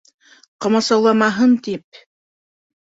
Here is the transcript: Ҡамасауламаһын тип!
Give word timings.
Ҡамасауламаһын 0.65 1.55
тип! 1.69 2.05